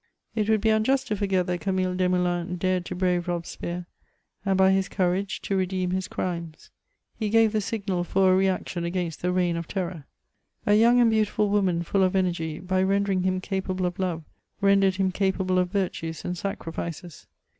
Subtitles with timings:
[0.33, 3.85] It woula be unjust to fiirget that Camille Desmoolins dared to brave Robespierre,
[4.43, 6.71] and by his courage to redeem his crimes.
[7.19, 10.07] He gave the signal for a reaction against the reign of terror.
[10.65, 14.23] A young and beautiful woman, full of energy, by rendering him capable of love
[14.59, 17.27] rendered him capable of yu*tues and sacri fices.